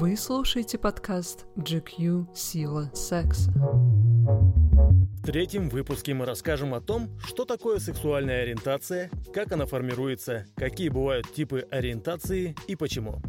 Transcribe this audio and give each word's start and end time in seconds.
Вы 0.00 0.16
слушаете 0.16 0.78
подкаст 0.78 1.44
GQ 1.56 2.34
«Сила 2.34 2.90
секса». 2.94 3.50
В 3.50 5.22
третьем 5.26 5.68
выпуске 5.68 6.14
мы 6.14 6.24
расскажем 6.24 6.72
о 6.72 6.80
том, 6.80 7.10
что 7.22 7.44
такое 7.44 7.80
сексуальная 7.80 8.40
ориентация, 8.40 9.10
как 9.34 9.52
она 9.52 9.66
формируется, 9.66 10.46
какие 10.56 10.88
бывают 10.88 11.30
типы 11.30 11.68
ориентации 11.70 12.56
и 12.66 12.76
почему. 12.76 13.20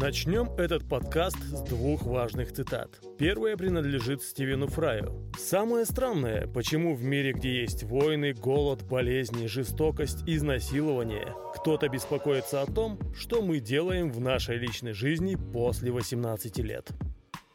Начнем 0.00 0.50
этот 0.56 0.88
подкаст 0.88 1.36
с 1.36 1.60
двух 1.60 2.04
важных 2.04 2.54
цитат. 2.54 2.98
Первая 3.18 3.54
принадлежит 3.58 4.22
Стивену 4.22 4.66
Фраю. 4.66 5.30
«Самое 5.38 5.84
странное, 5.84 6.46
почему 6.46 6.94
в 6.94 7.04
мире, 7.04 7.34
где 7.34 7.60
есть 7.60 7.82
войны, 7.82 8.32
голод, 8.32 8.82
болезни, 8.82 9.44
жестокость, 9.44 10.22
изнасилование, 10.26 11.34
кто-то 11.54 11.90
беспокоится 11.90 12.62
о 12.62 12.66
том, 12.66 12.98
что 13.14 13.42
мы 13.42 13.60
делаем 13.60 14.10
в 14.10 14.20
нашей 14.20 14.56
личной 14.56 14.94
жизни 14.94 15.36
после 15.52 15.92
18 15.92 16.56
лет». 16.60 16.88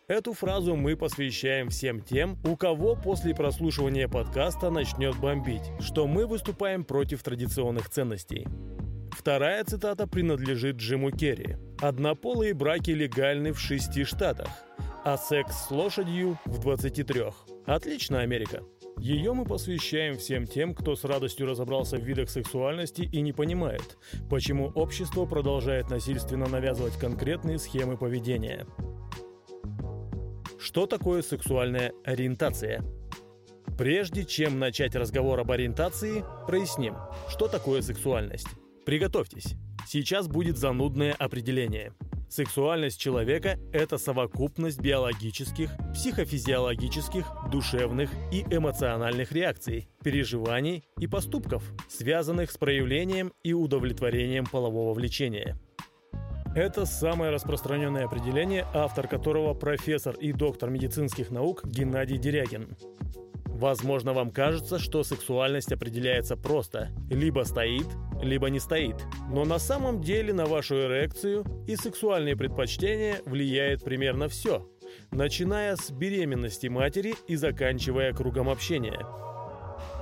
Эту 0.07 0.33
фразу 0.33 0.75
мы 0.75 0.95
посвящаем 0.95 1.69
всем 1.69 1.99
тем, 1.99 2.37
у 2.45 2.55
кого 2.55 2.95
после 2.95 3.33
прослушивания 3.33 4.07
подкаста 4.07 4.69
начнет 4.69 5.17
бомбить, 5.17 5.71
что 5.79 6.05
мы 6.05 6.27
выступаем 6.27 6.83
против 6.83 7.23
традиционных 7.23 7.89
ценностей. 7.89 8.45
Вторая 9.11 9.63
цитата 9.63 10.05
принадлежит 10.05 10.75
Джиму 10.75 11.09
Керри. 11.09 11.55
«Однополые 11.79 12.53
браки 12.53 12.91
легальны 12.91 13.51
в 13.53 13.59
шести 13.59 14.03
штатах, 14.03 14.49
а 15.03 15.17
секс 15.17 15.67
с 15.67 15.71
лошадью 15.71 16.39
в 16.45 16.59
23. 16.59 17.23
Отлично, 17.65 18.21
Америка!» 18.21 18.63
Ее 18.97 19.33
мы 19.33 19.45
посвящаем 19.45 20.17
всем 20.17 20.47
тем, 20.47 20.73
кто 20.73 20.95
с 20.95 21.03
радостью 21.03 21.47
разобрался 21.47 21.97
в 21.97 22.03
видах 22.03 22.29
сексуальности 22.29 23.01
и 23.01 23.21
не 23.21 23.33
понимает, 23.33 23.97
почему 24.29 24.67
общество 24.69 25.25
продолжает 25.25 25.89
насильственно 25.89 26.47
навязывать 26.47 26.97
конкретные 26.97 27.59
схемы 27.59 27.97
поведения. 27.97 28.65
Что 30.57 30.87
такое 30.87 31.21
сексуальная 31.21 31.93
ориентация? 32.05 32.83
Прежде 33.77 34.23
чем 34.23 34.59
начать 34.59 34.95
разговор 34.95 35.41
об 35.41 35.51
ориентации, 35.51 36.23
проясним, 36.47 36.95
что 37.29 37.49
такое 37.49 37.81
сексуальность. 37.81 38.47
Приготовьтесь, 38.85 39.55
сейчас 39.85 40.27
будет 40.27 40.57
занудное 40.57 41.13
определение. 41.13 41.93
Сексуальность 42.29 42.99
человека– 42.99 43.59
это 43.71 43.97
совокупность 43.97 44.81
биологических, 44.81 45.71
психофизиологических, 45.93 47.25
душевных 47.51 48.09
и 48.31 48.41
эмоциональных 48.49 49.31
реакций, 49.31 49.87
переживаний 50.03 50.83
и 50.99 51.07
поступков, 51.07 51.63
связанных 51.87 52.51
с 52.51 52.57
проявлением 52.57 53.31
и 53.43 53.53
удовлетворением 53.53 54.45
полового 54.45 54.93
влечения– 54.93 55.57
это 56.55 56.85
самое 56.85 57.31
распространенное 57.31 58.05
определение, 58.05 58.65
автор 58.73 59.09
которого 59.09 59.53
профессор 59.53 60.15
и 60.15 60.31
доктор 60.31 60.69
медицинских 60.69 61.29
наук 61.29 61.65
Геннадий 61.65 62.17
Дерягин. 62.17 62.77
Возможно, 63.47 64.13
вам 64.13 64.31
кажется, 64.31 64.79
что 64.79 65.03
сексуальность 65.03 65.73
определяется 65.73 66.37
просто– 66.37 66.91
либо 67.09 67.43
стоит, 67.43 67.87
либо 68.21 68.49
не 68.49 68.59
стоит. 68.59 68.95
Но 69.29 69.45
на 69.45 69.59
самом 69.59 70.01
деле 70.01 70.33
на 70.33 70.45
вашу 70.45 70.75
эрекцию 70.75 71.45
и 71.67 71.75
сексуальные 71.75 72.35
предпочтения 72.35 73.21
влияет 73.25 73.83
примерно 73.83 74.29
все, 74.29 74.67
начиная 75.11 75.75
с 75.75 75.91
беременности 75.91 76.67
матери 76.67 77.15
и 77.27 77.35
заканчивая 77.35 78.13
кругом 78.13 78.49
общения. 78.49 79.05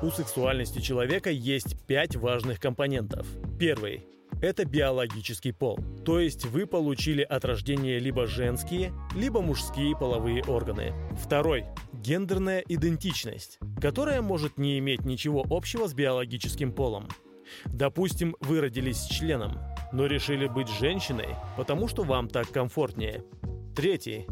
У 0.01 0.09
сексуальности 0.09 0.79
человека 0.79 1.29
есть 1.29 1.85
пять 1.87 2.15
важных 2.15 2.59
компонентов. 2.59 3.25
Первый 3.59 4.05
это 4.43 4.65
биологический 4.65 5.53
пол. 5.53 5.79
То 6.03 6.19
есть 6.19 6.45
вы 6.45 6.65
получили 6.65 7.21
от 7.21 7.45
рождения 7.45 7.97
либо 7.97 8.27
женские, 8.27 8.93
либо 9.15 9.41
мужские 9.41 9.95
половые 9.95 10.43
органы. 10.43 10.93
Второй– 11.23 11.63
гендерная 11.93 12.59
идентичность, 12.67 13.57
которая 13.79 14.21
может 14.21 14.57
не 14.57 14.79
иметь 14.79 15.05
ничего 15.05 15.45
общего 15.49 15.87
с 15.87 15.93
биологическим 15.93 16.73
полом. 16.73 17.07
Допустим, 17.65 18.35
вы 18.39 18.61
родились 18.61 19.05
членом, 19.05 19.59
но 19.91 20.05
решили 20.05 20.47
быть 20.47 20.69
женщиной, 20.69 21.29
потому 21.57 21.87
что 21.87 22.03
вам 22.03 22.27
так 22.27 22.49
комфортнее. 22.49 23.23
Третий 23.75 24.27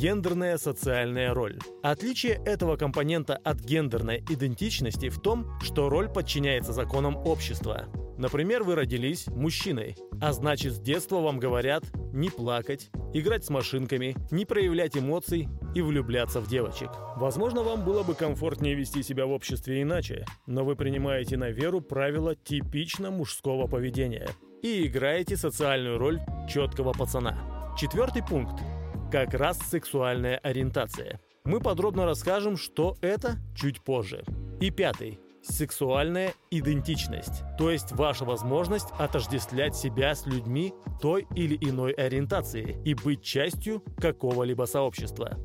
гендерная 0.00 0.56
социальная 0.56 1.34
роль. 1.34 1.58
Отличие 1.82 2.40
этого 2.46 2.76
компонента 2.76 3.36
от 3.36 3.60
гендерной 3.60 4.24
идентичности 4.30 5.10
в 5.10 5.20
том, 5.20 5.46
что 5.60 5.90
роль 5.90 6.08
подчиняется 6.08 6.72
законам 6.72 7.16
общества. 7.16 7.86
Например, 8.20 8.64
вы 8.64 8.74
родились 8.74 9.28
мужчиной, 9.28 9.96
а 10.20 10.34
значит 10.34 10.74
с 10.74 10.78
детства 10.78 11.20
вам 11.20 11.38
говорят 11.38 11.84
не 12.12 12.28
плакать, 12.28 12.90
играть 13.14 13.46
с 13.46 13.48
машинками, 13.48 14.14
не 14.30 14.44
проявлять 14.44 14.94
эмоций 14.94 15.48
и 15.74 15.80
влюбляться 15.80 16.42
в 16.42 16.46
девочек. 16.46 16.90
Возможно, 17.16 17.62
вам 17.62 17.82
было 17.82 18.02
бы 18.02 18.14
комфортнее 18.14 18.74
вести 18.74 19.02
себя 19.02 19.24
в 19.24 19.30
обществе 19.30 19.80
иначе, 19.80 20.26
но 20.46 20.66
вы 20.66 20.76
принимаете 20.76 21.38
на 21.38 21.48
веру 21.48 21.80
правила 21.80 22.36
типично 22.36 23.10
мужского 23.10 23.66
поведения 23.66 24.28
и 24.62 24.86
играете 24.86 25.38
социальную 25.38 25.96
роль 25.96 26.20
четкого 26.46 26.92
пацана. 26.92 27.74
Четвертый 27.78 28.22
пункт– 28.22 28.62
как 29.10 29.32
раз 29.32 29.58
сексуальная 29.60 30.36
ориентация. 30.36 31.22
Мы 31.44 31.58
подробно 31.60 32.04
расскажем, 32.04 32.58
что 32.58 32.98
это 33.00 33.38
чуть 33.56 33.80
позже. 33.80 34.24
И 34.60 34.70
пятый– 34.70 35.20
сексуальная 35.42 36.34
идентичность, 36.50 37.42
то 37.58 37.70
есть 37.70 37.92
ваша 37.92 38.24
возможность 38.24 38.88
отождествлять 38.98 39.76
себя 39.76 40.14
с 40.14 40.26
людьми 40.26 40.72
той 41.00 41.26
или 41.34 41.56
иной 41.56 41.92
ориентации 41.92 42.80
и 42.84 42.94
быть 42.94 43.22
частью 43.22 43.82
какого-либо 43.98 44.64
сообщества. 44.64 45.38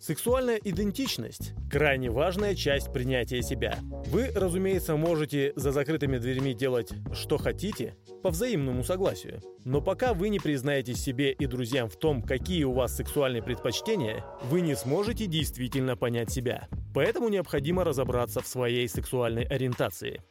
Сексуальная 0.00 0.60
идентичность– 0.62 1.54
крайне 1.72 2.08
важная 2.08 2.54
часть 2.54 2.92
принятия 2.92 3.42
себя. 3.42 3.78
Вы, 4.06 4.30
разумеется, 4.32 4.94
можете 4.94 5.52
за 5.56 5.72
закрытыми 5.72 6.18
дверьми 6.18 6.54
делать, 6.54 6.92
что 7.12 7.36
хотите, 7.36 7.96
по 8.22 8.30
взаимному 8.30 8.84
согласию. 8.84 9.42
Но 9.64 9.80
пока 9.80 10.14
вы 10.14 10.28
не 10.28 10.38
признаетесь 10.38 11.02
себе 11.02 11.32
и 11.32 11.46
друзьям 11.46 11.88
в 11.88 11.96
том, 11.96 12.22
какие 12.22 12.62
у 12.62 12.72
вас 12.72 12.96
сексуальные 12.96 13.42
предпочтения, 13.42 14.24
вы 14.44 14.60
не 14.60 14.76
сможете 14.76 15.26
действительно 15.26 15.96
понять 15.96 16.30
себя. 16.30 16.68
Поэтому 16.94 17.28
необходимо 17.28 17.82
разобраться 17.82 18.40
в 18.40 18.46
своей 18.46 18.88
сексуальной 18.88 19.42
ориентации. 19.42 20.22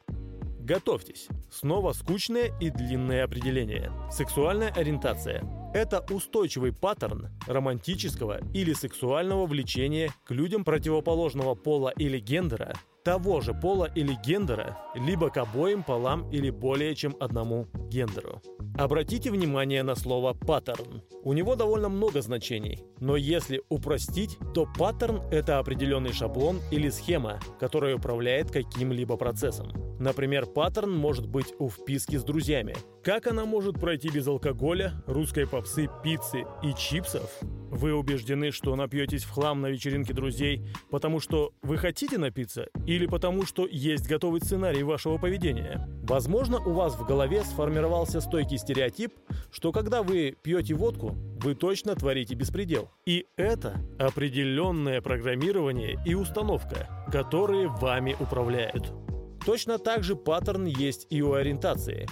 Готовьтесь. 0.61 1.27
Снова 1.51 1.91
скучное 1.91 2.51
и 2.61 2.69
длинное 2.69 3.25
определение. 3.25 3.91
Сексуальная 4.11 4.72
ориентация– 4.72 5.44
это 5.77 6.03
устойчивый 6.09 6.73
паттерн 6.73 7.29
романтического 7.45 8.39
или 8.53 8.73
сексуального 8.73 9.45
влечения 9.45 10.11
к 10.25 10.31
людям 10.31 10.63
противоположного 10.63 11.53
пола 11.53 11.93
или 11.95 12.19
гендера, 12.19 12.73
того 13.07 13.40
же 13.40 13.53
пола 13.53 13.90
или 13.95 14.18
гендера, 14.22 14.78
либо 14.94 15.29
к 15.29 15.38
обоим 15.38 15.81
полам 15.81 16.29
или 16.29 16.50
более 16.50 16.94
чем 16.94 17.16
одному 17.22 17.68
гендеру. 17.88 18.41
Обратите 18.78 19.31
внимание 19.31 19.81
на 19.81 19.95
слово 19.95 20.34
«паттерн». 20.34 21.03
У 21.23 21.31
него 21.31 21.56
довольно 21.56 21.88
много 21.88 22.22
значений, 22.22 22.84
но 23.00 23.16
если 23.16 23.62
упростить, 23.69 24.38
то 24.53 24.68
паттерн– 24.78 25.22
это 25.31 25.59
определенный 25.59 26.12
шаблон 26.12 26.59
или 26.69 26.90
схема, 26.90 27.40
которая 27.62 27.95
управляет 27.95 28.51
каким-либо 28.51 29.16
процессом. 29.16 29.72
Например, 30.01 30.45
паттерн 30.45 30.91
может 30.91 31.28
быть 31.28 31.53
у 31.59 31.69
вписки 31.69 32.18
с 32.18 32.25
друзьями. 32.25 32.75
Как 33.03 33.28
она 33.28 33.45
может 33.45 33.79
пройти 33.79 34.09
без 34.09 34.28
алкоголя, 34.28 35.01
русской 35.07 35.47
попсы, 35.47 35.88
пиццы 36.03 36.44
и 36.62 36.74
чипсов? 36.74 37.31
Вы 37.77 37.93
убеждены, 37.93 38.49
что 38.49 38.75
напьетесь 38.75 39.23
в 39.23 39.29
хлам 39.29 39.61
на 39.61 39.67
вечеринке 39.67 40.11
друзей, 40.11 40.65
потому 40.89 41.19
что 41.19 41.53
вы 41.61 41.77
хотите 41.77 42.17
напиться 42.17 42.69
или 42.88 43.05
потому 43.05 43.45
что 43.45 43.67
есть 43.67 44.07
готовый 44.07 44.41
сценарий 44.41 44.81
вашего 44.81 45.19
поведения? 45.19 45.88
Возможно, 46.01 46.57
у 46.57 46.71
вас 46.71 46.95
в 46.95 47.05
голове 47.05 47.43
сформировался 47.43 48.19
стойкий 48.19 48.57
стереотип, 48.57 49.13
что 49.51 49.71
когда 49.71 50.01
вы 50.01 50.35
пьете 50.41 50.74
водку, 50.74 51.09
вы 51.39 51.53
точно 51.53 51.94
творите 51.94 52.33
беспредел. 52.33 52.89
И 53.06 53.27
это 53.35 53.79
определенное 54.00 55.00
программирование 55.00 56.00
и 56.03 56.15
установка, 56.15 56.89
которые 57.12 57.68
вами 57.68 58.15
управляют. 58.19 58.91
Точно 59.45 59.77
так 59.77 60.03
же 60.03 60.15
паттерн 60.15 60.65
есть 60.65 61.06
и 61.12 61.21
у 61.21 61.33
ориентации. 61.33 62.07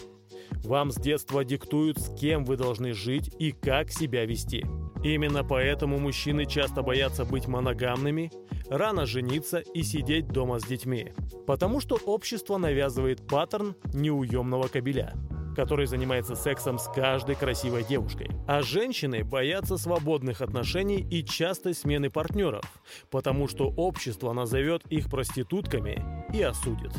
Вам 0.63 0.91
с 0.91 0.95
детства 0.97 1.43
диктуют, 1.43 1.97
с 1.97 2.15
кем 2.15 2.45
вы 2.45 2.55
должны 2.55 2.93
жить 2.93 3.33
и 3.39 3.51
как 3.51 3.89
себя 3.89 4.25
вести– 4.25 4.63
Именно 5.05 5.43
поэтому 5.43 5.99
мужчины 5.99 6.47
часто 6.47 6.81
боятся 6.81 7.25
быть 7.25 7.47
моногамными, 7.47 8.31
рано 8.67 9.05
жениться 9.05 9.59
и 9.59 9.83
сидеть 9.83 10.29
дома 10.29 10.57
с 10.57 10.63
детьми. 10.65 11.13
Потому 11.45 11.79
что 11.79 11.99
общество 12.07 12.57
навязывает 12.57 13.27
паттерн 13.27 13.75
неуемного 13.93 14.67
кабеля 14.67 15.13
который 15.55 15.85
занимается 15.85 16.35
сексом 16.35 16.77
с 16.77 16.89
каждой 16.89 17.35
красивой 17.35 17.85
девушкой. 17.85 18.29
А 18.45 18.61
женщины 18.61 19.23
боятся 19.23 19.77
свободных 19.77 20.41
отношений 20.41 20.97
и 20.97 21.23
частой 21.23 21.73
смены 21.73 22.09
партнеров, 22.09 22.65
потому 23.09 23.47
что 23.47 23.69
общество 23.77 24.33
назовет 24.33 24.85
их 24.87 25.09
проститутками 25.09 26.25
и 26.33 26.41
осудит. 26.41 26.91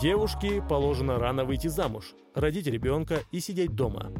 Девушке 0.00 0.62
положено 0.66 1.18
рано 1.18 1.44
выйти 1.44 1.68
замуж, 1.68 2.14
родить 2.34 2.66
ребенка 2.66 3.18
и 3.30 3.40
сидеть 3.40 3.74
дома. 3.74 4.10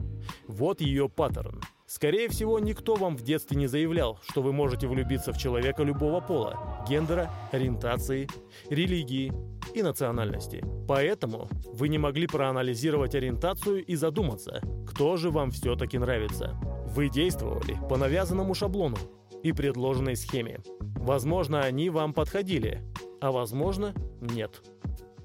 Вот 0.46 0.82
ее 0.82 1.08
паттерн– 1.08 1.62
Скорее 1.88 2.28
всего, 2.28 2.58
никто 2.58 2.96
вам 2.96 3.16
в 3.16 3.22
детстве 3.22 3.56
не 3.56 3.66
заявлял, 3.66 4.18
что 4.28 4.42
вы 4.42 4.52
можете 4.52 4.86
влюбиться 4.86 5.32
в 5.32 5.38
человека 5.38 5.82
любого 5.82 6.20
пола, 6.20 6.84
гендера, 6.86 7.30
ориентации, 7.50 8.28
религии 8.68 9.32
и 9.74 9.82
национальности. 9.82 10.62
Поэтому 10.86 11.48
вы 11.72 11.88
не 11.88 11.96
могли 11.96 12.26
проанализировать 12.26 13.14
ориентацию 13.14 13.82
и 13.82 13.94
задуматься, 13.94 14.60
кто 14.86 15.16
же 15.16 15.30
вам 15.30 15.50
все-таки 15.50 15.96
нравится. 15.96 16.60
Вы 16.88 17.08
действовали 17.08 17.78
по 17.88 17.96
навязанному 17.96 18.52
шаблону 18.52 18.98
и 19.42 19.52
предложенной 19.52 20.16
схеме. 20.16 20.60
Возможно, 20.80 21.62
они 21.62 21.88
вам 21.88 22.12
подходили, 22.12 22.82
а 23.22 23.32
возможно, 23.32 23.94
нет 24.20 24.60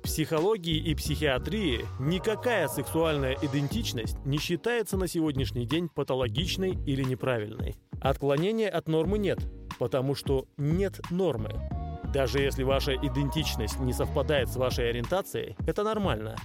психологии 0.03 0.77
и 0.77 0.93
психиатрии 0.93 1.85
никакая 1.99 2.67
сексуальная 2.67 3.37
идентичность 3.41 4.17
не 4.25 4.37
считается 4.37 4.97
на 4.97 5.07
сегодняшний 5.07 5.65
день 5.65 5.89
патологичной 5.89 6.77
или 6.85 7.03
неправильной. 7.03 7.75
Отклонения 8.01 8.69
от 8.69 8.87
нормы 8.87 9.17
нет, 9.17 9.39
потому 9.79 10.13
что 10.13 10.45
нет 10.57 10.99
нормы. 11.09 11.51
Даже 12.13 12.39
если 12.39 12.63
ваша 12.63 12.95
идентичность 12.95 13.79
не 13.79 13.93
совпадает 13.93 14.49
с 14.49 14.57
вашей 14.57 14.89
ориентацией, 14.89 15.55
это 15.65 15.83
нормально, 15.83 16.35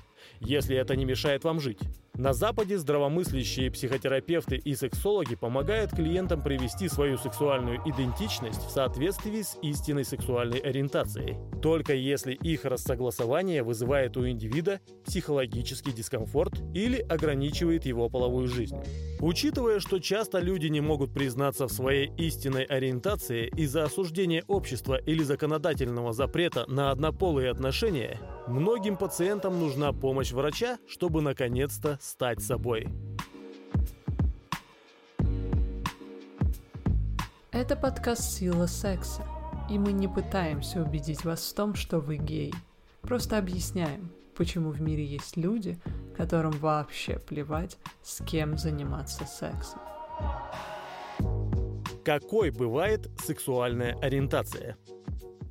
если 0.40 0.76
это 0.76 0.96
не 0.96 1.04
мешает 1.04 1.44
вам 1.44 1.60
жить. 1.60 1.80
На 2.18 2.32
Западе 2.32 2.76
здравомыслящие 2.78 3.70
психотерапевты 3.70 4.56
и 4.56 4.74
сексологи 4.74 5.36
помогают 5.36 5.92
клиентам 5.92 6.42
привести 6.42 6.88
свою 6.88 7.16
сексуальную 7.16 7.78
идентичность 7.84 8.60
в 8.66 8.70
соответствии 8.70 9.42
с 9.42 9.56
истинной 9.62 10.04
сексуальной 10.04 10.58
ориентацией, 10.58 11.36
только 11.62 11.94
если 11.94 12.32
их 12.32 12.64
рассогласование 12.64 13.62
вызывает 13.62 14.16
у 14.16 14.28
индивида 14.28 14.80
психологический 15.06 15.92
дискомфорт 15.92 16.60
или 16.74 16.98
ограничивает 16.98 17.86
его 17.86 18.08
половую 18.08 18.48
жизнь. 18.48 18.76
Учитывая, 19.20 19.78
что 19.78 20.00
часто 20.00 20.40
люди 20.40 20.66
не 20.66 20.80
могут 20.80 21.14
признаться 21.14 21.68
в 21.68 21.72
своей 21.72 22.10
истинной 22.16 22.64
ориентации 22.64 23.46
из-за 23.56 23.84
осуждения 23.84 24.42
общества 24.48 24.96
или 24.96 25.22
законодательного 25.22 26.12
запрета 26.12 26.64
на 26.66 26.90
однополые 26.90 27.52
отношения, 27.52 28.18
многим 28.48 28.96
пациентам 28.96 29.60
нужна 29.60 29.92
помощь 29.92 30.07
врача, 30.32 30.78
чтобы 30.88 31.22
наконец-то 31.22 31.98
стать 32.00 32.42
собой. 32.42 32.88
Это 37.50 37.76
подкаст 37.76 38.22
«Сила 38.22 38.66
секса», 38.66 39.24
и 39.70 39.78
мы 39.78 39.92
не 39.92 40.08
пытаемся 40.08 40.82
убедить 40.82 41.24
вас 41.24 41.50
в 41.50 41.54
том, 41.54 41.74
что 41.74 41.98
вы 41.98 42.16
гей. 42.16 42.54
Просто 43.00 43.38
объясняем, 43.38 44.10
почему 44.36 44.70
в 44.70 44.80
мире 44.80 45.04
есть 45.04 45.36
люди, 45.36 45.78
которым 46.16 46.52
вообще 46.52 47.18
плевать, 47.18 47.78
с 48.02 48.24
кем 48.24 48.56
заниматься 48.58 49.24
сексом. 49.24 49.80
Какой 52.04 52.50
бывает 52.50 53.08
сексуальная 53.22 53.98
ориентация? 54.00 54.76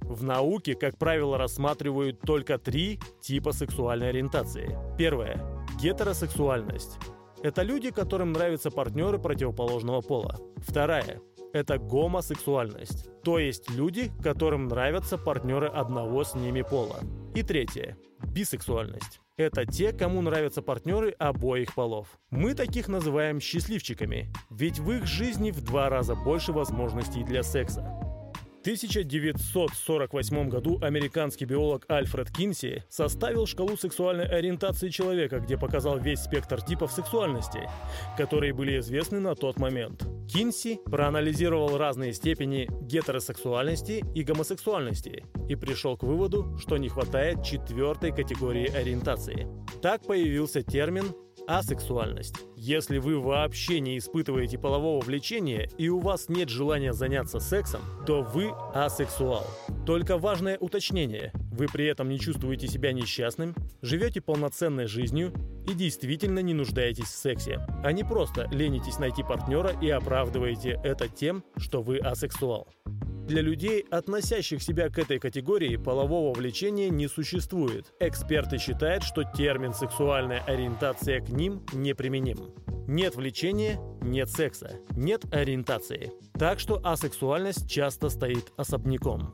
В 0.07 0.24
науке, 0.24 0.74
как 0.74 0.98
правило, 0.98 1.38
рассматривают 1.38 2.21
только 2.21 2.57
три 2.57 3.00
типа 3.21 3.51
сексуальной 3.51 4.09
ориентации. 4.09 4.77
Первое 4.98 5.45
Гетеросексуальность. 5.81 6.98
Это 7.44 7.62
люди, 7.62 7.92
которым 7.92 8.31
нравятся 8.31 8.71
партнеры 8.71 9.19
противоположного 9.19 10.01
пола. 10.01 10.38
Вторая– 10.57 11.21
это 11.54 11.77
гомосексуальность, 11.77 13.09
то 13.21 13.38
есть 13.38 13.69
люди, 13.69 14.12
которым 14.24 14.69
нравятся 14.69 15.18
партнеры 15.18 15.68
одного 15.68 16.24
с 16.24 16.33
ними 16.36 16.62
пола. 16.62 17.00
И 17.36 17.44
третье– 17.44 17.98
бисексуальность. 18.33 19.19
Это 19.36 19.65
те, 19.65 19.94
кому 19.94 20.21
нравятся 20.21 20.63
партнеры 20.63 21.12
обоих 21.12 21.75
полов. 21.75 22.18
Мы 22.31 22.56
таких 22.56 22.88
называем 22.88 23.39
счастливчиками, 23.39 24.33
ведь 24.50 24.80
в 24.80 24.89
их 24.92 25.06
жизни 25.06 25.51
в 25.51 25.62
два 25.62 25.89
раза 25.89 26.15
больше 26.15 26.53
возможностей 26.53 27.24
для 27.24 27.44
секса. 27.44 28.06
1948 28.67 30.49
году 30.49 30.77
американский 30.81 31.45
биолог 31.45 31.85
Альфред 31.89 32.29
Кинси 32.29 32.83
составил 32.89 33.47
шкалу 33.47 33.77
сексуальной 33.77 34.27
ориентации 34.27 34.89
человека, 34.89 35.39
где 35.39 35.57
показал 35.57 35.99
весь 35.99 36.19
спектр 36.19 36.61
типов 36.61 36.91
сексуальности, 36.91 37.61
которые 38.17 38.53
были 38.53 38.77
известны 38.79 39.21
на 39.21 39.35
тот 39.35 39.57
момент. 39.57 40.05
Кинси 40.27 40.81
проанализировал 40.83 41.77
разные 41.77 42.11
степени 42.11 42.67
гетеросексуальности 42.81 44.03
и 44.13 44.23
гомосексуальности 44.23 45.23
и 45.47 45.55
пришел 45.55 45.95
к 45.95 46.03
выводу, 46.03 46.57
что 46.57 46.75
не 46.75 46.89
хватает 46.89 47.43
четвертой 47.43 48.11
категории 48.11 48.67
ориентации. 48.67 49.47
Так 49.81 50.05
появился 50.05 50.61
термин 50.61 51.13
асексуальность. 51.47 52.35
Если 52.55 52.97
вы 52.97 53.19
вообще 53.19 53.79
не 53.79 53.97
испытываете 53.97 54.57
полового 54.57 55.03
влечения 55.03 55.69
и 55.77 55.89
у 55.89 55.99
вас 55.99 56.29
нет 56.29 56.49
желания 56.49 56.94
заняться 56.94 57.39
сексом, 57.39 57.81
то 58.05 58.21
вы 58.21 58.51
асексуал. 58.73 59.45
Только 59.85 60.17
важное 60.17 60.57
уточнение. 60.57 61.31
Вы 61.51 61.67
при 61.67 61.85
этом 61.85 62.09
не 62.09 62.19
чувствуете 62.19 62.67
себя 62.67 62.91
несчастным, 62.91 63.55
живете 63.81 64.21
полноценной 64.21 64.88
жизнью 64.88 65.33
и 65.67 65.73
действительно 65.73 66.39
не 66.39 66.53
нуждаетесь 66.53 67.05
в 67.05 67.17
сексе, 67.17 67.65
а 67.83 67.91
не 67.91 68.03
просто 68.03 68.47
ленитесь 68.51 69.00
найти 69.00 69.23
партнера 69.23 69.71
и 69.81 69.89
оправдываете 69.89 70.79
это 70.83 71.07
тем, 71.07 71.43
что 71.57 71.81
вы 71.81 71.97
асексуал. 71.97 72.67
Для 73.27 73.41
людей, 73.41 73.85
относящих 73.91 74.63
себя 74.63 74.89
к 74.89 74.97
этой 74.97 75.19
категории, 75.19 75.75
полового 75.75 76.33
влечения 76.33 76.89
не 76.89 77.09
существует. 77.09 77.94
Эксперты 78.00 78.57
считают, 78.57 79.03
что 79.03 79.25
термин 79.25 79.74
«сексуальная 79.74 80.41
ориентация» 80.45 81.19
к 81.19 81.27
ним 81.27 81.65
неприменим. 81.74 82.53
Нет 82.88 83.18
влечения– 83.18 83.81
нет 84.01 84.29
секса, 84.29 84.79
нет 84.91 85.25
ориентации. 85.33 86.13
Так 86.39 86.62
что 86.62 86.79
асексуальность 86.85 87.69
часто 87.69 88.07
стоит 88.07 88.53
особняком. 88.56 89.33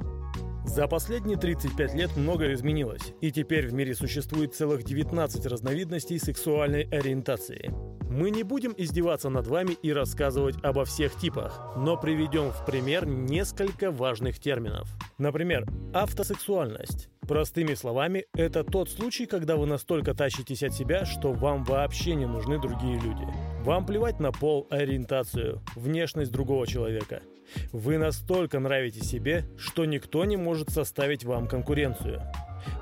За 0.66 0.88
последние 0.88 1.38
35 1.38 1.94
лет 1.94 2.18
многое 2.18 2.56
изменилось, 2.56 3.14
и 3.22 3.32
теперь 3.32 3.68
в 3.68 3.74
мире 3.74 3.94
существует 3.94 4.56
целых 4.56 4.84
19 4.84 5.46
разновидностей 5.46 6.18
сексуальной 6.18 6.84
ориентации. 6.90 7.72
Мы 8.14 8.30
не 8.30 8.44
будем 8.44 8.76
издеваться 8.78 9.30
над 9.30 9.48
вами 9.48 9.74
и 9.82 9.92
рассказывать 9.92 10.64
обо 10.64 10.86
всех 10.86 11.16
типах, 11.16 11.74
но 11.76 11.98
приведем 11.98 12.52
в 12.52 12.64
пример 12.64 13.08
несколько 13.08 13.90
важных 13.90 14.38
терминов. 14.38 14.88
Например, 15.18 15.66
автосексуальность. 15.96 17.10
Простыми 17.22 17.74
словами, 17.74 18.28
это 18.36 18.64
тот 18.64 18.92
случай, 18.92 19.26
когда 19.26 19.56
вы 19.56 19.66
настолько 19.66 20.14
тащитесь 20.14 20.62
от 20.62 20.74
себя, 20.76 21.06
что 21.06 21.34
вам 21.34 21.64
вообще 21.64 22.14
не 22.14 22.28
нужны 22.28 22.62
другие 22.62 23.00
люди. 23.00 23.26
Вам 23.64 23.84
плевать 23.84 24.20
на 24.20 24.32
пол, 24.32 24.68
ориентацию, 24.70 25.64
внешность 25.76 26.32
другого 26.32 26.68
человека. 26.68 27.24
Вы 27.72 27.98
настолько 27.98 28.60
нравитесь 28.60 29.10
себе, 29.10 29.46
что 29.58 29.86
никто 29.86 30.24
не 30.26 30.38
может 30.38 30.70
составить 30.70 31.24
вам 31.24 31.48
конкуренцию. 31.48 32.22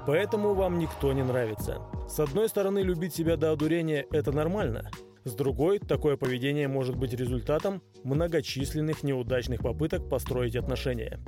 Поэтому 0.05 0.55
вам 0.55 0.77
никто 0.77 1.13
не 1.13 1.23
нравится. 1.23 1.79
С 2.09 2.19
одной 2.19 2.49
стороны, 2.49 2.79
любить 2.79 3.15
себя 3.15 3.37
до 3.37 3.53
одурения– 3.53 4.05
это 4.11 4.33
нормально– 4.33 4.91
с 5.23 5.33
другой, 5.33 5.79
такое 5.79 6.17
поведение 6.17 6.67
может 6.67 6.95
быть 6.95 7.13
результатом 7.13 7.81
многочисленных 8.03 9.03
неудачных 9.03 9.61
попыток 9.61 10.09
построить 10.09 10.55
отношения. 10.55 11.19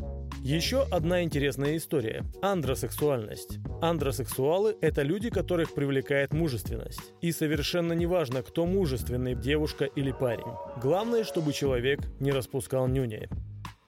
Еще 0.42 0.84
одна 0.92 1.24
интересная 1.24 1.78
история– 1.78 2.26
андросексуальность. 2.42 3.60
Андросексуалы– 3.82 4.76
это 4.82 5.04
люди, 5.04 5.30
которых 5.30 5.74
привлекает 5.74 6.34
мужественность. 6.34 7.14
И 7.22 7.32
совершенно 7.32 7.94
неважно, 7.94 8.42
кто 8.42 8.66
мужественный, 8.66 9.36
девушка 9.36 9.86
или 9.86 10.12
парень. 10.12 10.52
Главное, 10.82 11.24
чтобы 11.24 11.54
человек 11.54 12.02
не 12.20 12.32
распускал 12.32 12.88
нюни. 12.88 13.30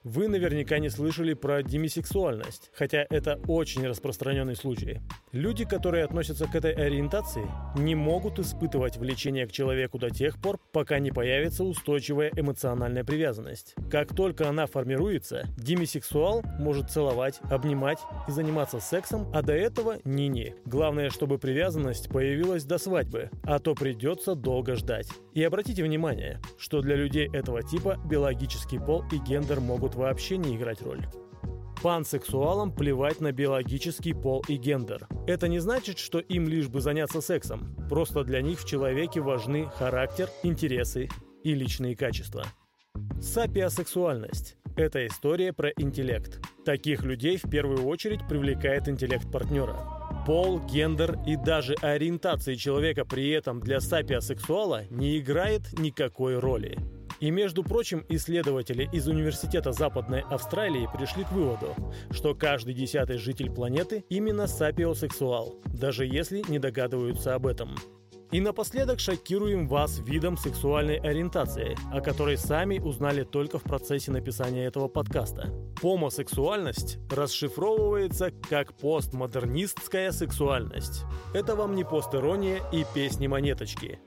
Вы 0.05 0.27
наверняка 0.27 0.77
не 0.77 0.89
слышали 0.89 1.33
про 1.33 1.63
демисексуальность, 1.63 2.69
хотя 2.75 3.07
это 3.09 3.39
очень 3.47 3.87
распространенный 3.87 4.55
случай. 4.55 5.01
Люди, 5.35 5.65
которые 5.65 6.05
относятся 6.05 6.47
к 6.47 6.55
этой 6.55 6.71
ориентации, 6.71 7.45
не 7.77 7.93
могут 7.93 8.39
испытывать 8.39 8.95
влечение 8.95 9.45
к 9.45 9.51
человеку 9.51 9.99
до 9.99 10.09
тех 10.09 10.41
пор, 10.41 10.61
пока 10.71 10.97
не 10.99 11.11
появится 11.11 11.65
устойчивая 11.65 12.31
эмоциональная 12.33 13.03
привязанность. 13.03 13.75
Как 13.91 14.15
только 14.15 14.47
она 14.47 14.65
формируется, 14.65 15.43
демисексуал 15.57 16.41
может 16.57 16.89
целовать, 16.89 17.41
обнимать 17.51 17.99
и 18.29 18.31
заниматься 18.31 18.79
сексом, 18.79 19.29
а 19.33 19.41
до 19.41 19.51
этого 19.51 19.97
ни-ни. 20.05 20.55
Главное, 20.65 21.09
чтобы 21.09 21.37
привязанность 21.37 22.07
появилась 22.07 22.63
до 22.63 22.77
свадьбы, 22.77 23.29
а 23.43 23.59
то 23.59 23.75
придется 23.75 24.35
долго 24.35 24.75
ждать. 24.75 25.09
И 25.33 25.43
обратите 25.43 25.83
внимание, 25.83 26.39
что 26.57 26.79
для 26.79 26.95
людей 26.95 27.29
этого 27.33 27.61
типа 27.61 27.99
биологический 28.09 28.79
пол 28.79 29.03
и 29.11 29.17
гендер 29.17 29.59
могут 29.59 29.95
вообще 29.95 30.37
не 30.37 30.55
играть 30.55 30.81
роль. 30.81 31.05
Пансексуалам 31.81 32.71
плевать 32.71 33.21
на 33.21 33.31
биологический 33.31 34.13
пол 34.13 34.43
и 34.47 34.55
гендер. 34.55 35.07
Это 35.27 35.47
не 35.47 35.59
значит, 35.59 35.97
что 35.97 36.19
им 36.19 36.47
лишь 36.47 36.67
бы 36.67 36.81
заняться 36.81 37.21
сексом. 37.21 37.75
Просто 37.89 38.23
для 38.23 38.41
них 38.41 38.59
в 38.59 38.65
человеке 38.65 39.21
важны 39.21 39.67
характер, 39.67 40.29
интересы 40.43 41.09
и 41.43 41.53
личные 41.53 41.95
качества. 41.95 42.45
Сапиосексуальность– 43.21 44.57
это 44.75 45.05
история 45.05 45.53
про 45.53 45.69
интеллект. 45.77 46.41
Таких 46.65 47.03
людей 47.03 47.37
в 47.37 47.49
первую 47.49 47.85
очередь 47.85 48.27
привлекает 48.27 48.87
интеллект 48.87 49.31
партнера. 49.31 49.77
Пол, 50.25 50.59
гендер 50.59 51.19
и 51.27 51.35
даже 51.35 51.75
ориентация 51.81 52.55
человека 52.55 53.05
при 53.05 53.29
этом 53.29 53.59
для 53.59 53.79
сапиосексуала 53.79 54.85
не 54.89 55.19
играет 55.19 55.77
никакой 55.77 56.39
роли. 56.39 56.77
И, 57.19 57.31
между 57.31 57.63
прочим, 57.63 58.05
исследователи 58.09 58.89
из 58.91 59.07
Университета 59.07 59.71
Западной 59.71 60.21
Австралии 60.21 60.89
пришли 60.95 61.23
к 61.23 61.31
выводу, 61.31 61.75
что 62.11 62.35
каждый 62.35 62.73
десятый 62.73 63.17
житель 63.17 63.51
планеты 63.51 64.03
именно 64.09 64.47
сапиосексуал, 64.47 65.61
даже 65.65 66.05
если 66.05 66.43
не 66.47 66.59
догадываются 66.59 67.35
об 67.35 67.47
этом. 67.47 67.75
И 68.31 68.41
напоследок 68.41 68.99
шокируем 68.99 69.67
вас 69.67 69.99
видом 69.99 70.35
сексуальной 70.35 70.97
ориентации, 70.97 71.77
о 71.93 72.01
которой 72.01 72.37
сами 72.37 72.79
узнали 72.79 73.23
только 73.23 73.59
в 73.59 73.63
процессе 73.63 74.11
написания 74.11 74.65
этого 74.65 74.87
подкаста. 74.87 75.53
Помосексуальность 75.81 76.97
расшифровывается 77.09 78.31
как 78.49 78.75
постмодернистская 78.77 80.11
сексуальность. 80.11 81.03
Это 81.33 81.55
вам 81.55 81.75
не 81.75 81.85
постерония 81.85 82.61
и 82.73 82.83
песни-монеточки. 82.93 83.99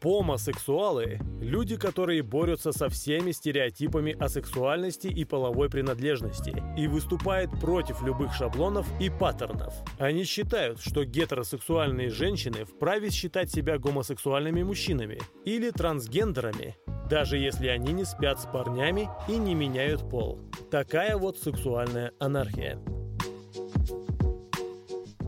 Помосексуалы– 0.00 1.18
люди, 1.40 1.76
которые 1.76 2.22
борются 2.22 2.70
со 2.70 2.88
всеми 2.88 3.32
стереотипами 3.32 4.16
о 4.18 4.28
сексуальности 4.28 5.08
и 5.08 5.24
половой 5.24 5.68
принадлежности 5.68 6.62
и 6.76 6.86
выступают 6.86 7.50
против 7.60 8.02
любых 8.02 8.32
шаблонов 8.32 8.86
и 9.00 9.10
паттернов. 9.10 9.74
Они 9.98 10.22
считают, 10.22 10.80
что 10.80 11.04
гетеросексуальные 11.04 12.10
женщины 12.10 12.64
вправе 12.64 13.10
считать 13.10 13.50
себя 13.50 13.78
гомосексуальными 13.78 14.62
мужчинами 14.62 15.18
или 15.44 15.70
трансгендерами, 15.70 16.76
даже 17.10 17.36
если 17.36 17.66
они 17.66 17.92
не 17.92 18.04
спят 18.04 18.40
с 18.40 18.44
парнями 18.44 19.08
и 19.28 19.36
не 19.36 19.54
меняют 19.54 20.08
пол. 20.08 20.38
Такая 20.70 21.16
вот 21.16 21.38
сексуальная 21.38 22.12
анархия. 22.20 22.78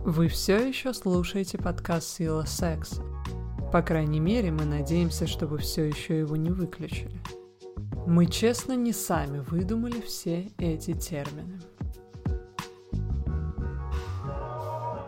Вы 0.04 0.28
все 0.28 0.68
еще 0.68 0.94
слушаете 0.94 1.58
подкаст 1.58 2.08
«Сила 2.08 2.44
секса». 2.44 3.09
По 3.72 3.82
крайней 3.82 4.18
мере, 4.18 4.50
мы 4.50 4.64
надеемся, 4.64 5.28
что 5.28 5.46
вы 5.46 5.58
все 5.58 5.84
еще 5.84 6.18
его 6.18 6.34
не 6.34 6.50
выключили. 6.50 7.20
Мы 8.04 8.26
честно 8.26 8.72
не 8.72 8.92
сами 8.92 9.38
выдумали 9.38 10.00
все 10.00 10.50
эти 10.58 10.92
термины. 10.92 11.60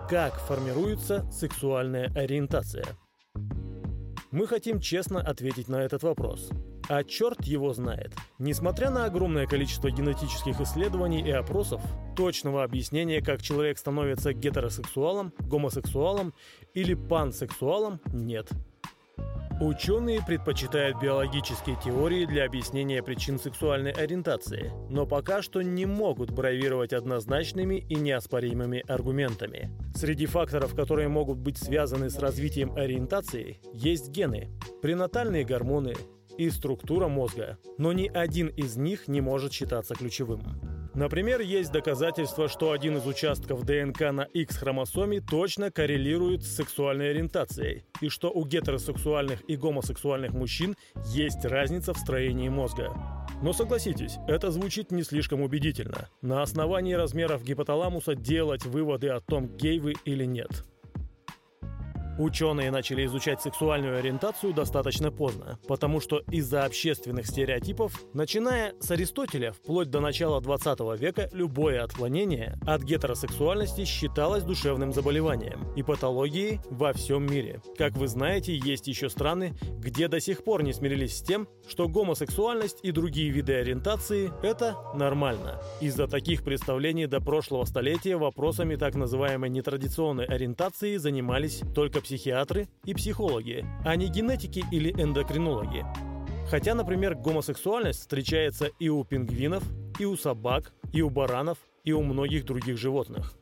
Как 0.09 0.35
формируется 0.35 1.29
сексуальная 1.33 2.13
ориентация? 2.15 2.87
Мы 4.31 4.47
хотим 4.47 4.79
честно 4.79 5.21
ответить 5.21 5.69
на 5.69 5.83
этот 5.83 6.05
вопрос. 6.05 6.51
А 6.89 7.05
черт 7.05 7.45
его 7.45 7.73
знает. 7.73 8.13
Несмотря 8.39 8.91
на 8.91 9.05
огромное 9.05 9.47
количество 9.47 9.91
генетических 9.91 10.61
исследований 10.61 11.23
и 11.23 11.31
опросов, 11.31 11.81
точного 12.17 12.65
объяснения, 12.65 13.21
как 13.21 13.43
человек 13.43 13.79
становится 13.79 14.33
гетеросексуалом, 14.33 15.33
гомосексуалом 15.41 16.35
или 16.75 16.95
пансексуалом, 16.95 18.01
нет. 18.13 18.49
Ученые 19.61 20.21
предпочитают 20.27 21.01
биологические 21.01 21.77
теории 21.85 22.27
для 22.27 22.47
объяснения 22.47 23.01
причин 23.01 23.39
сексуальной 23.39 23.93
ориентации, 23.93 24.73
но 24.91 25.07
пока 25.07 25.41
что 25.41 25.63
не 25.63 25.87
могут 25.87 26.33
бравировать 26.33 26.93
однозначными 26.93 27.77
и 27.77 27.95
неоспоримыми 27.95 28.83
аргументами. 28.89 29.71
Среди 29.95 30.27
факторов, 30.27 30.75
которые 30.75 31.07
могут 31.07 31.39
быть 31.39 31.59
связаны 31.59 32.11
с 32.11 32.19
развитием 32.19 32.75
ориентации, 32.75 33.61
есть 33.73 34.09
гены, 34.09 34.51
пренатальные 34.81 35.45
гормоны, 35.45 35.95
и 36.39 36.51
структура 36.51 37.09
мозга, 37.09 37.59
но 37.79 37.93
ни 37.93 38.09
один 38.09 38.49
из 38.49 38.77
них 38.77 39.09
не 39.09 39.21
может 39.21 39.53
считаться 39.53 39.95
ключевым. 39.95 40.43
Например, 40.95 41.41
есть 41.41 41.73
доказательства, 41.73 42.49
что 42.49 42.73
один 42.73 42.99
из 42.99 43.07
участков 43.07 43.65
ДНК 43.65 44.13
на 44.13 44.23
X-хромосоме 44.23 45.23
точно 45.23 45.71
коррелирует 45.71 46.43
с 46.43 46.55
сексуальной 46.55 47.11
ориентацией, 47.11 47.85
и 48.03 48.11
что 48.11 48.31
у 48.31 48.45
гетеросексуальных 48.45 49.41
и 49.49 49.57
гомосексуальных 49.57 50.33
мужчин 50.33 50.77
есть 51.07 51.45
разница 51.47 51.95
в 51.95 51.99
строении 51.99 52.51
мозга. 52.51 52.93
Но 53.43 53.55
согласитесь, 53.55 54.19
это 54.29 54.51
звучит 54.51 54.91
не 54.91 55.03
слишком 55.03 55.41
убедительно. 55.41 56.09
На 56.21 56.43
основании 56.43 56.93
размеров 56.93 57.43
гипоталамуса 57.43 58.15
делать 58.15 58.67
выводы 58.67 59.09
о 59.09 59.21
том, 59.21 59.49
гей 59.57 59.79
вы 59.79 59.95
или 60.05 60.25
нет. 60.27 60.65
Ученые 62.19 62.71
начали 62.71 63.07
изучать 63.07 63.41
сексуальную 63.41 63.99
ориентацию 63.99 64.53
достаточно 64.53 65.11
поздно, 65.11 65.59
потому 65.67 65.99
что 65.99 66.19
из-за 66.31 66.65
общественных 66.65 67.27
стереотипов, 67.27 67.99
начиная 68.13 68.75
с 68.81 68.91
Аристотеля 68.91 69.53
вплоть 69.53 69.89
до 69.89 70.01
начала 70.01 70.41
20 70.41 70.79
века, 71.01 71.31
любое 71.33 71.83
отклонение 71.83 72.59
от 72.67 72.83
гетеросексуальности 72.83 73.87
считалось 73.87 74.45
душевным 74.45 74.93
заболеванием 74.93 75.73
и 75.75 75.83
патологией 75.83 76.61
во 76.69 76.93
всем 76.93 77.25
мире. 77.25 77.63
Как 77.79 77.97
вы 77.97 78.09
знаете, 78.09 78.55
есть 78.57 78.89
еще 78.89 79.09
страны, 79.09 79.55
где 79.79 80.07
до 80.07 80.21
сих 80.21 80.45
пор 80.45 80.63
не 80.63 80.75
смирились 80.75 81.17
с 81.17 81.23
тем, 81.23 81.49
что 81.67 81.89
гомосексуальность 81.89 82.81
и 82.83 82.93
другие 82.93 83.31
виды 83.31 83.55
ориентации– 83.55 84.31
это 84.43 84.77
нормально. 84.95 85.63
Из-за 85.81 86.07
таких 86.07 86.45
представлений 86.45 87.07
до 87.07 87.21
прошлого 87.21 87.65
столетия 87.65 88.17
вопросами 88.17 88.77
так 88.77 88.95
называемой 88.97 89.49
нетрадиционной 89.49 90.27
ориентации 90.27 90.99
занимались 90.99 91.63
только 91.75 92.02
психиатры 92.03 92.69
и 92.85 92.95
психологи, 92.95 93.65
а 93.85 93.97
не 93.97 94.09
генетики 94.09 94.65
или 94.71 94.91
эндокринологи. 94.93 95.85
Хотя, 96.51 96.75
например, 96.75 97.15
гомосексуальность 97.15 98.01
встречается 98.01 98.67
и 98.79 98.89
у 98.89 99.05
пингвинов, 99.05 99.65
и 99.99 100.05
у 100.05 100.17
собак, 100.17 100.73
и 100.93 101.01
у 101.01 101.09
баранов, 101.09 101.59
и 101.85 101.93
у 101.93 102.03
многих 102.03 102.45
других 102.45 102.77
животных. 102.77 103.35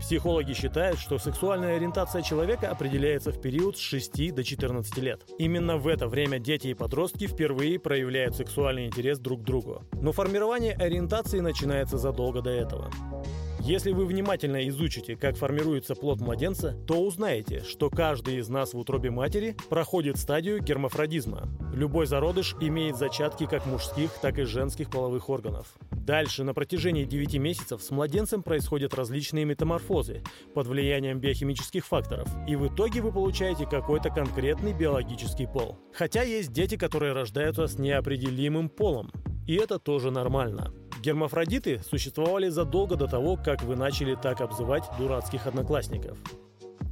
Психологи 0.00 0.52
считают, 0.52 0.98
что 0.98 1.18
сексуальная 1.18 1.76
ориентация 1.76 2.22
человека 2.22 2.70
определяется 2.70 3.32
в 3.32 3.40
период 3.40 3.78
с 3.78 3.80
6 3.80 4.34
до 4.34 4.44
14 4.44 4.98
лет. 4.98 5.22
Именно 5.38 5.78
в 5.78 5.88
это 5.88 6.06
время 6.06 6.38
дети 6.38 6.68
и 6.68 6.74
подростки 6.74 7.26
впервые 7.26 7.78
проявляют 7.78 8.36
сексуальный 8.36 8.86
интерес 8.86 9.18
друг 9.18 9.40
к 9.40 9.44
другу. 9.44 9.82
Но 9.94 10.12
формирование 10.12 10.74
ориентации 10.74 11.40
начинается 11.40 11.96
задолго 11.96 12.42
до 12.42 12.50
этого. 12.50 12.90
Если 13.66 13.90
вы 13.90 14.06
внимательно 14.06 14.68
изучите, 14.68 15.16
как 15.16 15.36
формируется 15.36 15.96
плод 15.96 16.20
младенца, 16.20 16.76
то 16.86 17.02
узнаете, 17.02 17.64
что 17.64 17.90
каждый 17.90 18.36
из 18.36 18.48
нас 18.48 18.74
в 18.74 18.78
утробе 18.78 19.10
матери 19.10 19.56
проходит 19.68 20.18
стадию 20.18 20.62
гермафродизма. 20.62 21.48
Любой 21.74 22.06
зародыш 22.06 22.54
имеет 22.60 22.96
зачатки 22.96 23.44
как 23.44 23.66
мужских, 23.66 24.12
так 24.22 24.38
и 24.38 24.44
женских 24.44 24.88
половых 24.88 25.28
органов. 25.28 25.74
Дальше 25.90 26.44
на 26.44 26.54
протяжении 26.54 27.02
9 27.02 27.38
месяцев 27.38 27.82
с 27.82 27.90
младенцем 27.90 28.44
происходят 28.44 28.94
различные 28.94 29.44
метаморфозы 29.44 30.22
под 30.54 30.68
влиянием 30.68 31.18
биохимических 31.18 31.84
факторов, 31.84 32.28
и 32.46 32.54
в 32.54 32.72
итоге 32.72 33.00
вы 33.00 33.10
получаете 33.10 33.66
какой-то 33.66 34.10
конкретный 34.10 34.74
биологический 34.74 35.48
пол. 35.48 35.76
Хотя 35.92 36.22
есть 36.22 36.52
дети, 36.52 36.76
которые 36.76 37.14
рождаются 37.14 37.66
с 37.66 37.80
неопределимым 37.80 38.68
полом, 38.68 39.10
и 39.48 39.56
это 39.56 39.80
тоже 39.80 40.12
нормально. 40.12 40.72
Гермафродиты 41.06 41.80
существовали 41.88 42.48
задолго 42.48 42.96
до 42.96 43.06
того, 43.06 43.36
как 43.36 43.62
вы 43.62 43.76
начали 43.76 44.16
так 44.16 44.40
обзывать 44.40 44.82
дурацких 44.98 45.46
одноклассников. 45.46 46.18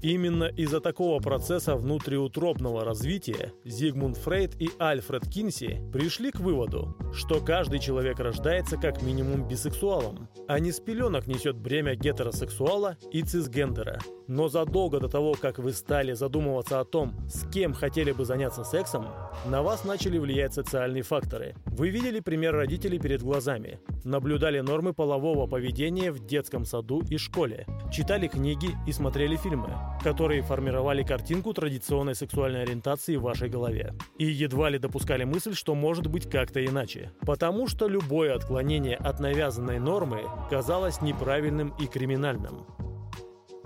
Именно 0.02 0.44
из-за 0.44 0.80
такого 0.80 1.18
процесса 1.18 1.74
внутриутробного 1.74 2.84
развития 2.84 3.52
Зигмунд 3.64 4.16
Фрейд 4.18 4.54
и 4.60 4.70
Альфред 4.78 5.28
Кинси 5.28 5.80
пришли 5.92 6.30
к 6.30 6.38
выводу, 6.38 6.96
что 7.14 7.40
каждый 7.40 7.78
человек 7.78 8.18
рождается 8.18 8.76
как 8.76 9.02
минимум 9.02 9.46
бисексуалом, 9.46 10.28
а 10.48 10.58
не 10.58 10.72
с 10.72 10.80
пеленок 10.80 11.26
несет 11.26 11.56
бремя 11.56 11.94
гетеросексуала 11.94 12.96
и 13.12 13.22
цисгендера. 13.22 13.98
Но 14.26 14.48
задолго 14.48 15.00
до 15.00 15.08
того, 15.08 15.34
как 15.34 15.58
вы 15.58 15.72
стали 15.72 16.12
задумываться 16.12 16.80
о 16.80 16.84
том, 16.84 17.14
с 17.28 17.48
кем 17.50 17.74
хотели 17.74 18.12
бы 18.12 18.24
заняться 18.24 18.64
сексом, 18.64 19.06
на 19.46 19.62
вас 19.62 19.84
начали 19.84 20.18
влиять 20.18 20.54
социальные 20.54 21.02
факторы. 21.02 21.54
Вы 21.66 21.90
видели 21.90 22.20
пример 22.20 22.54
родителей 22.54 22.98
перед 22.98 23.22
глазами, 23.22 23.80
наблюдали 24.04 24.60
нормы 24.60 24.92
полового 24.92 25.46
поведения 25.46 26.10
в 26.10 26.26
детском 26.26 26.64
саду 26.64 27.02
и 27.10 27.18
школе, 27.18 27.66
читали 27.92 28.28
книги 28.28 28.70
и 28.86 28.92
смотрели 28.92 29.36
фильмы 29.36 29.74
которые 30.04 30.42
формировали 30.42 31.02
картинку 31.02 31.54
традиционной 31.54 32.14
сексуальной 32.14 32.62
ориентации 32.62 33.16
в 33.16 33.22
вашей 33.22 33.48
голове. 33.48 33.94
И 34.18 34.26
едва 34.26 34.68
ли 34.68 34.78
допускали 34.78 35.24
мысль, 35.24 35.54
что 35.54 35.74
может 35.74 36.08
быть 36.08 36.28
как-то 36.28 36.62
иначе. 36.62 37.03
Потому 37.20 37.68
что 37.68 37.88
любое 37.88 38.34
отклонение 38.34 38.96
от 38.96 39.20
навязанной 39.20 39.78
нормы 39.78 40.22
казалось 40.50 41.00
неправильным 41.00 41.74
и 41.78 41.86
криминальным. 41.86 42.66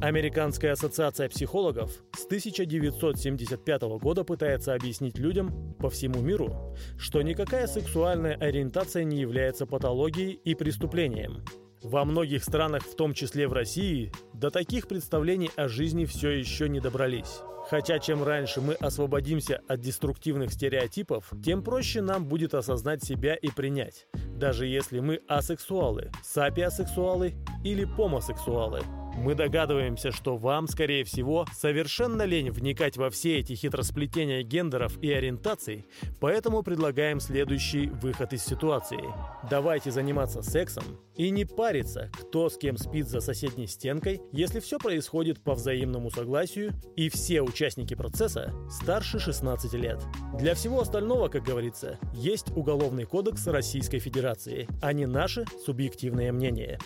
Американская 0.00 0.72
ассоциация 0.72 1.28
психологов 1.28 1.90
с 2.16 2.24
1975 2.26 3.82
года 4.00 4.22
пытается 4.22 4.74
объяснить 4.74 5.18
людям 5.18 5.74
по 5.80 5.90
всему 5.90 6.20
миру, 6.20 6.76
что 6.96 7.20
никакая 7.20 7.66
сексуальная 7.66 8.36
ориентация 8.36 9.02
не 9.02 9.18
является 9.18 9.66
патологией 9.66 10.34
и 10.44 10.54
преступлением. 10.54 11.44
Во 11.82 12.04
многих 12.04 12.42
странах, 12.42 12.82
в 12.82 12.96
том 12.96 13.14
числе 13.14 13.46
в 13.46 13.52
России, 13.52 14.10
до 14.32 14.50
таких 14.50 14.88
представлений 14.88 15.50
о 15.56 15.68
жизни 15.68 16.06
все 16.06 16.30
еще 16.30 16.68
не 16.68 16.80
добрались. 16.80 17.40
Хотя 17.70 17.98
чем 18.00 18.24
раньше 18.24 18.60
мы 18.60 18.74
освободимся 18.74 19.60
от 19.68 19.80
деструктивных 19.80 20.52
стереотипов, 20.52 21.30
тем 21.44 21.62
проще 21.62 22.00
нам 22.00 22.24
будет 22.24 22.54
осознать 22.54 23.04
себя 23.04 23.34
и 23.34 23.48
принять, 23.50 24.08
даже 24.34 24.66
если 24.66 24.98
мы 24.98 25.20
асексуалы, 25.28 26.10
сапиосексуалы 26.24 27.34
или 27.62 27.84
помосексуалы. 27.84 28.80
Мы 29.18 29.34
догадываемся, 29.34 30.12
что 30.12 30.36
вам, 30.36 30.68
скорее 30.68 31.02
всего, 31.02 31.44
совершенно 31.52 32.22
лень 32.22 32.50
вникать 32.50 32.96
во 32.96 33.10
все 33.10 33.38
эти 33.38 33.54
хитросплетения 33.54 34.42
гендеров 34.42 34.96
и 35.02 35.10
ориентаций, 35.10 35.86
поэтому 36.20 36.62
предлагаем 36.62 37.18
следующий 37.18 37.88
выход 37.88 38.32
из 38.32 38.44
ситуации. 38.44 39.02
Давайте 39.50 39.90
заниматься 39.90 40.40
сексом 40.42 40.84
и 41.16 41.30
не 41.30 41.44
париться, 41.44 42.12
кто 42.12 42.48
с 42.48 42.56
кем 42.56 42.76
спит 42.78 43.08
за 43.08 43.20
соседней 43.20 43.66
стенкой, 43.66 44.22
если 44.30 44.60
все 44.60 44.78
происходит 44.78 45.42
по 45.42 45.54
взаимному 45.54 46.10
согласию 46.10 46.72
и 46.94 47.08
все 47.08 47.42
участники 47.42 47.94
процесса 47.94 48.54
старше 48.70 49.18
16 49.18 49.72
лет. 49.74 49.98
Для 50.38 50.54
всего 50.54 50.80
остального, 50.80 51.28
как 51.28 51.42
говорится, 51.42 51.98
есть 52.14 52.56
Уголовный 52.56 53.04
кодекс 53.04 53.48
Российской 53.48 53.98
Федерации, 53.98 54.68
а 54.80 54.92
не 54.92 55.06
наши 55.06 55.44
субъективные 55.66 56.30
мнения. 56.30 56.78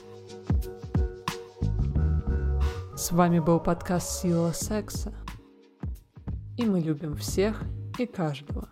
С 2.95 3.11
вами 3.11 3.39
был 3.39 3.59
подкаст 3.59 4.21
«Сила 4.21 4.53
секса». 4.53 5.15
И 6.59 6.65
мы 6.67 6.81
любим 6.81 7.17
всех 7.17 7.63
и 7.99 8.05
каждого. 8.05 8.69